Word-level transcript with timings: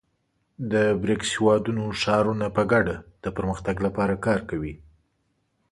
د 0.71 0.73
بریکس 1.01 1.29
هېوادونو 1.37 1.83
ښارونه 2.01 2.47
په 2.55 2.63
ګډه 2.71 2.95
د 3.23 3.25
پرمختګ 3.37 3.75
لپاره 3.85 4.15
کار 4.25 4.39
کوي. 4.49 4.73